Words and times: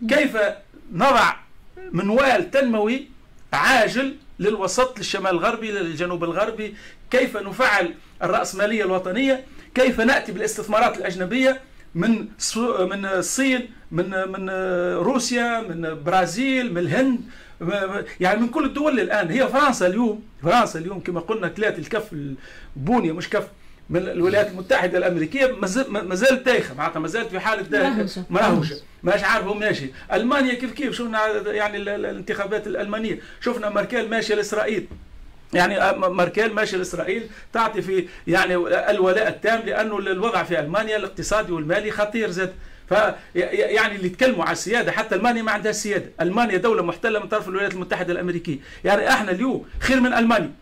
كيف 0.00 0.36
نضع 0.92 1.32
منوال 1.92 2.50
تنموي 2.50 3.08
عاجل 3.52 4.16
للوسط 4.38 4.98
للشمال 4.98 5.30
الغربي 5.30 5.70
للجنوب 5.72 6.24
الغربي؟ 6.24 6.74
كيف 7.10 7.36
نفعل 7.36 7.94
الرأسمالية 8.22 8.84
الوطنية؟ 8.84 9.44
كيف 9.74 10.00
نأتي 10.00 10.32
بالاستثمارات 10.32 10.98
الأجنبية 10.98 11.60
من 11.94 12.10
من 12.90 13.06
الصين 13.06 13.68
من 13.90 14.10
من 14.28 14.50
روسيا 14.94 15.60
من 15.60 16.02
برازيل 16.04 16.72
من 16.72 16.78
الهند؟ 16.78 17.20
يعني 18.20 18.40
من 18.40 18.48
كل 18.48 18.64
الدول 18.64 19.00
الآن 19.00 19.30
هي 19.30 19.48
فرنسا 19.48 19.86
اليوم 19.86 20.22
فرنسا 20.42 20.78
اليوم 20.78 21.00
كما 21.00 21.20
قلنا 21.20 21.48
كلات 21.48 21.78
الكف 21.78 22.12
البونية 22.76 23.12
مش 23.12 23.30
كف. 23.30 23.48
من 23.90 24.02
الولايات 24.08 24.50
المتحدة 24.50 24.98
الأمريكية 24.98 25.46
ما 25.90 26.14
زالت 26.14 26.46
دايخه 26.46 26.74
معناتها 26.74 27.00
ما 27.00 27.08
زالت 27.08 27.30
في 27.30 27.40
حالة 27.40 27.64
مراهجه 28.30 28.76
ماش 29.02 29.24
عارف 29.24 29.46
هو 29.46 29.54
ماشي. 29.54 29.90
ألمانيا 30.12 30.54
كيف 30.54 30.72
كيف؟ 30.72 30.94
شفنا 30.94 31.26
يعني 31.46 31.76
الانتخابات 31.76 32.66
الألمانية. 32.66 33.20
شفنا 33.40 33.68
ماركيل 33.68 34.10
ماشيه 34.10 34.34
لإسرائيل. 34.34 34.86
يعني 35.52 35.98
ماركيل 35.98 36.52
ماشي 36.54 36.76
لإسرائيل 36.76 37.26
تعطي 37.52 37.82
في 37.82 38.08
يعني 38.26 38.54
الولاء 38.90 39.28
التام 39.28 39.60
لأنه 39.60 39.98
الوضع 39.98 40.42
في 40.42 40.60
ألمانيا 40.60 40.96
الاقتصادي 40.96 41.52
والمالي 41.52 41.90
خطير 41.90 42.30
زاد. 42.30 42.52
ف 42.90 42.94
يعني 43.34 43.96
اللي 43.96 44.06
يتكلموا 44.06 44.44
على 44.44 44.52
السيادة 44.52 44.92
حتى 44.92 45.14
ألمانيا 45.14 45.42
ما 45.42 45.52
عندها 45.52 45.72
سيادة، 45.72 46.10
ألمانيا 46.20 46.56
دولة 46.56 46.82
محتلة 46.82 47.18
من 47.18 47.28
طرف 47.28 47.48
الولايات 47.48 47.72
المتحدة 47.74 48.12
الأمريكية، 48.12 48.58
يعني 48.84 49.08
إحنا 49.08 49.30
اليوم 49.30 49.66
خير 49.80 50.00
من 50.00 50.12
ألمانيا 50.12 50.52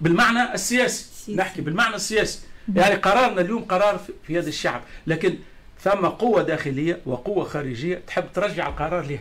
بالمعنى 0.00 0.54
السياسي. 0.54 1.06
نحكي 1.28 1.60
بالمعنى 1.60 1.94
السياسي. 1.96 2.40
يعني 2.74 2.94
قرارنا 2.94 3.40
اليوم 3.40 3.64
قرار 3.64 4.00
في 4.26 4.34
يد 4.34 4.46
الشعب. 4.46 4.82
لكن 5.06 5.38
ثم 5.80 6.06
قوة 6.06 6.42
داخلية 6.42 7.00
وقوة 7.06 7.44
خارجية 7.44 8.02
تحب 8.06 8.24
ترجع 8.34 8.68
القرار 8.68 9.06
لها 9.06 9.20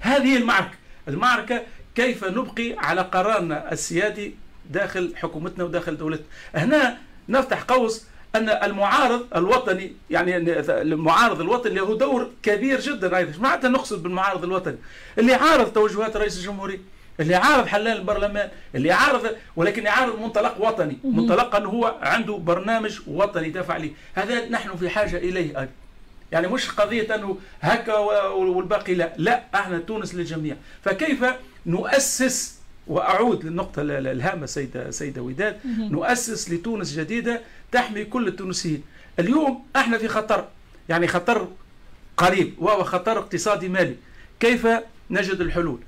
هذه 0.00 0.24
هي 0.24 0.36
المعركة. 0.36 0.74
المعركة 1.08 1.62
كيف 1.94 2.24
نبقي 2.24 2.74
على 2.78 3.00
قرارنا 3.00 3.72
السيادي 3.72 4.34
داخل 4.70 5.12
حكومتنا 5.16 5.64
وداخل 5.64 5.96
دولتنا؟ 5.96 6.26
هنا 6.54 6.98
نفتح 7.28 7.62
قوس 7.62 8.04
أن 8.34 8.48
المعارض 8.48 9.26
الوطني 9.36 9.92
يعني 10.10 10.36
المعارض 10.70 11.40
الوطني 11.40 11.74
له 11.74 11.98
دور 11.98 12.30
كبير 12.42 12.80
جدا 12.80 13.16
أيضا 13.16 13.38
معناتها 13.38 13.68
نقصد 13.68 14.02
بالمعارض 14.02 14.44
الوطني. 14.44 14.76
اللي 15.18 15.34
عارض 15.34 15.72
توجهات 15.72 16.16
رئيس 16.16 16.38
الجمهورية. 16.38 16.80
اللي 17.20 17.34
عارض 17.34 17.66
حلال 17.66 17.96
البرلمان 17.98 18.48
اللي 18.74 18.92
عارض 18.92 19.36
ولكن 19.56 19.84
يعارض 19.84 20.20
منطلق 20.20 20.60
وطني. 20.60 20.98
منطلق 21.04 21.56
انه 21.56 21.68
هو 21.68 21.98
عنده 22.02 22.36
برنامج 22.36 23.00
وطني 23.06 23.50
دافع 23.50 23.74
عليه. 23.74 23.90
هذا 24.14 24.48
نحن 24.48 24.76
في 24.76 24.88
حاجة 24.88 25.16
إليه 25.16 25.60
أيضا. 25.60 25.68
يعني 26.32 26.48
مش 26.48 26.70
قضية 26.70 27.14
أنه 27.14 27.38
هكا 27.60 27.98
والباقي 28.28 28.94
لا. 28.94 29.12
لا 29.16 29.42
إحنا 29.54 29.78
تونس 29.78 30.14
للجميع. 30.14 30.56
فكيف 30.84 31.24
نؤسس 31.66 32.58
وأعود 32.86 33.44
للنقطة 33.44 33.82
الهامة 33.82 34.46
سيدة 34.46 34.90
سيدة 34.90 35.22
وداد 35.22 35.56
نؤسس 35.78 36.50
لتونس 36.50 36.92
جديدة 36.92 37.40
تحمي 37.72 38.04
كل 38.04 38.28
التونسيين. 38.28 38.82
اليوم 39.18 39.66
إحنا 39.76 39.98
في 39.98 40.08
خطر. 40.08 40.44
يعني 40.88 41.06
خطر 41.06 41.48
قريب 42.16 42.54
وهو 42.58 42.84
خطر 42.84 43.18
اقتصادي 43.18 43.68
مالي. 43.68 43.96
كيف 44.40 44.68
نجد 45.10 45.40
الحلول؟ 45.40 45.80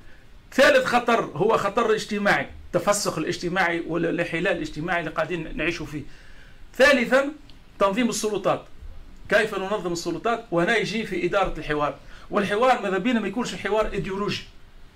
ثالث 0.57 0.85
خطر 0.85 1.31
هو 1.35 1.57
خطر 1.57 1.93
اجتماعي 1.93 2.47
التفسخ 2.65 3.17
الاجتماعي 3.17 3.83
والانحلال 3.87 4.47
الاجتماعي 4.47 4.99
اللي 4.99 5.11
قاعدين 5.11 5.57
نعيشوا 5.57 5.85
فيه. 5.85 6.01
ثالثا 6.77 7.31
تنظيم 7.79 8.09
السلطات. 8.09 8.65
كيف 9.29 9.55
ننظم 9.55 9.91
السلطات؟ 9.93 10.45
وهنا 10.51 10.77
يجي 10.77 11.05
في 11.05 11.25
إدارة 11.25 11.53
الحوار. 11.57 11.95
والحوار 12.31 12.81
ماذا 12.81 12.97
بينا؟ 12.97 13.19
ما 13.19 13.27
يكونش 13.27 13.55
حوار 13.55 13.91
إيديولوجي. 13.93 14.43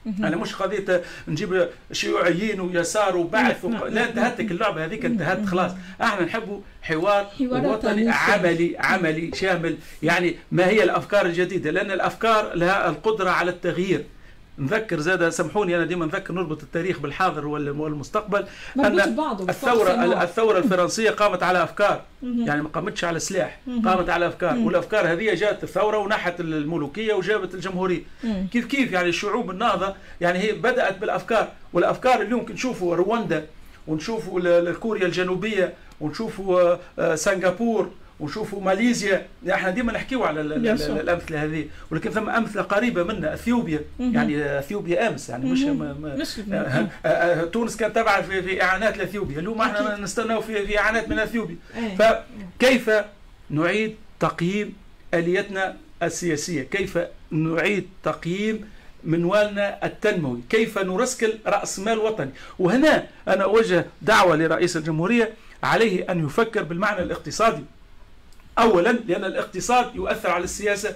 أنا 0.07 0.35
مش 0.35 0.55
قضية 0.55 1.01
نجيب 1.27 1.69
شيوعيين 1.91 2.59
ويسار 2.59 3.17
وبعث 3.17 3.65
وق... 3.65 3.87
لا 3.87 4.09
انتهتك 4.09 4.51
اللعبة 4.51 4.85
هذيك 4.85 5.05
انتهت 5.05 5.45
خلاص. 5.45 5.71
إحنا 6.01 6.25
نحبوا 6.25 6.61
حوار 6.81 7.27
وطني 7.41 8.09
عملي 8.09 8.75
عملي 8.79 9.31
شامل. 9.35 9.77
يعني 10.03 10.35
ما 10.51 10.67
هي 10.67 10.83
الأفكار 10.83 11.25
الجديدة؟ 11.25 11.71
لأن 11.71 11.91
الأفكار 11.91 12.53
لها 12.53 12.89
القدرة 12.89 13.29
على 13.29 13.51
التغيير. 13.51 14.05
نذكر 14.59 14.99
زاد 14.99 15.29
سامحوني 15.29 15.75
أنا 15.75 15.85
ديما 15.85 16.05
نذكر 16.05 16.33
نربط 16.33 16.63
التاريخ 16.63 16.99
بالحاضر 16.99 17.47
والمستقبل. 17.47 18.45
أن 18.75 18.99
الثوره 19.49 20.23
الثورة 20.23 20.57
الفرنسية 20.57 21.09
قامت 21.09 21.43
على 21.43 21.63
أفكار. 21.63 22.01
يعني 22.23 22.61
ما 22.61 22.69
قامتش 22.69 23.03
على 23.03 23.19
سلاح 23.19 23.59
قامت 23.85 24.09
على 24.09 24.27
أفكار. 24.27 24.57
والأفكار 24.57 25.11
هذه 25.11 25.33
جاءت 25.33 25.63
الثورة 25.63 25.97
ونحت 25.97 26.39
الملوكية 26.39 27.13
وجابت 27.13 27.53
الجمهورية. 27.53 28.03
كيف 28.51 28.65
كيف؟ 28.65 28.91
يعني 28.91 29.09
الشعوب 29.09 29.51
النهضه 29.51 29.95
يعني 30.21 30.39
هي 30.39 30.51
بدأت 30.51 30.97
بالأفكار. 30.97 31.47
والأفكار 31.73 32.21
اللي 32.21 32.31
يمكن 32.31 32.53
نشوفوا 32.53 32.95
رواندا 32.95 33.45
ونشوفوا 33.87 34.71
كوريا 34.71 35.05
الجنوبية 35.05 35.73
ونشوفوا 36.01 36.75
سنغافور 37.15 37.89
ونشوفوا 38.21 38.61
ماليزيا 38.61 39.27
إحنا 39.51 39.69
ديما 39.69 39.93
نحكيو 39.93 40.23
على 40.23 40.41
الأمثلة 40.41 41.43
هذه 41.43 41.65
ولكن 41.91 42.09
ثم 42.09 42.29
أمثلة 42.29 42.61
قريبة 42.61 43.03
منا 43.03 43.33
إثيوبيا. 43.33 43.81
يعني 43.99 44.59
إثيوبيا 44.59 45.07
أمس 45.07 45.29
يعني 45.29 45.51
مش 45.51 45.63
ما 46.47 46.89
تونس 47.53 47.77
كانت 47.77 47.95
تابعه 47.95 48.21
في, 48.21 48.41
في 48.41 48.63
إعانات 48.63 48.97
لإثيوبيا. 48.97 49.39
اليوم 49.39 49.61
إحنا 49.61 49.97
نستناو 49.97 50.41
في, 50.41 50.65
في 50.65 50.79
إعانات 50.79 51.09
من 51.09 51.19
إثيوبيا. 51.19 51.55
فكيف 51.99 52.91
نعيد 53.49 53.95
تقييم 54.19 54.73
آليتنا 55.13 55.75
السياسية؟ 56.03 56.63
كيف 56.63 56.99
نعيد 57.31 57.87
تقييم 58.03 58.69
منوالنا 59.03 59.85
التنموي؟ 59.85 60.39
كيف 60.49 60.77
نرسكل 60.77 61.33
رأس 61.47 61.79
مال 61.79 61.99
وطني؟ 61.99 62.31
وهنا 62.59 63.07
أنا 63.27 63.43
أوجه 63.43 63.85
دعوة 64.01 64.35
لرئيس 64.35 64.77
الجمهورية 64.77 65.33
عليه 65.63 66.11
أن 66.11 66.25
يفكر 66.25 66.63
بالمعنى 66.63 67.01
الاقتصادي. 67.01 67.63
اولا 68.61 68.91
لأن 68.91 69.25
الاقتصاد 69.25 69.95
يؤثر 69.95 70.29
على 70.29 70.43
السياسة. 70.43 70.95